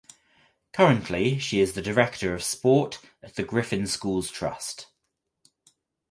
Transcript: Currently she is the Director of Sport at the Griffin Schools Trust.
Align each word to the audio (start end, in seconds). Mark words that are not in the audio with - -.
Currently 0.73 1.37
she 1.37 1.59
is 1.59 1.73
the 1.73 1.81
Director 1.83 2.33
of 2.33 2.41
Sport 2.41 2.97
at 3.21 3.35
the 3.35 3.43
Griffin 3.43 3.85
Schools 3.85 4.31
Trust. 4.31 4.87